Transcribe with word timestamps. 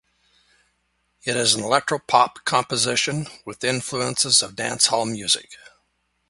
It 1.25 1.35
is 1.35 1.53
an 1.53 1.61
electropop 1.61 2.43
composition 2.43 3.27
with 3.45 3.63
influences 3.63 4.41
of 4.41 4.55
dancehall 4.55 5.07
music. 5.07 5.51